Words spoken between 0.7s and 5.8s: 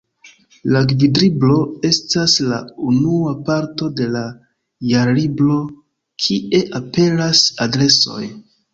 La „Gvidlibro” estas la unua parto de la Jarlibro,